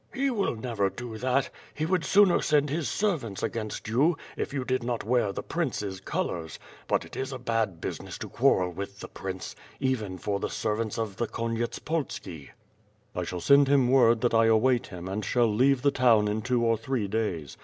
[0.15, 1.51] "He will never do that.
[1.75, 5.43] He would sooner send his ser vants against you, if you did not wear the
[5.43, 6.57] Prince's colors—
[6.89, 10.97] ^but it is a bad business to quarrel with the Prince, even for the servants
[10.97, 12.49] of the Konyetspolski."
[13.15, 16.41] "I shall send him word that I await him and shall leave the town in
[16.41, 17.55] two or three days.